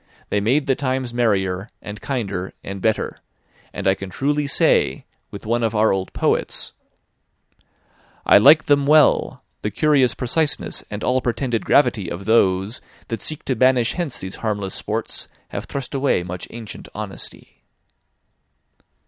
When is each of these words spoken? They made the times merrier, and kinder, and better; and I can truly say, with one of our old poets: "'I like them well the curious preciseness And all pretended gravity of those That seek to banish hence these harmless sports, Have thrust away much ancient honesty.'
They 0.31 0.41
made 0.41 0.65
the 0.65 0.73
times 0.75 1.13
merrier, 1.13 1.67
and 1.79 2.01
kinder, 2.01 2.53
and 2.63 2.81
better; 2.81 3.19
and 3.71 3.87
I 3.87 3.93
can 3.93 4.09
truly 4.09 4.47
say, 4.47 5.05
with 5.29 5.45
one 5.45 5.61
of 5.61 5.75
our 5.75 5.93
old 5.93 6.11
poets: 6.11 6.73
"'I 8.25 8.39
like 8.39 8.65
them 8.65 8.87
well 8.87 9.43
the 9.61 9.69
curious 9.69 10.15
preciseness 10.15 10.83
And 10.89 11.03
all 11.03 11.21
pretended 11.21 11.65
gravity 11.65 12.09
of 12.09 12.25
those 12.25 12.81
That 13.09 13.21
seek 13.21 13.45
to 13.45 13.55
banish 13.55 13.93
hence 13.93 14.17
these 14.17 14.37
harmless 14.37 14.73
sports, 14.73 15.27
Have 15.49 15.65
thrust 15.65 15.93
away 15.93 16.23
much 16.23 16.47
ancient 16.49 16.87
honesty.' 16.95 17.61